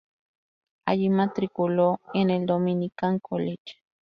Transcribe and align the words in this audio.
Allí 0.87 1.09
matriculó 1.11 1.99
en 2.15 2.31
el 2.31 2.47
Dominican 2.47 3.19
College. 3.19 3.83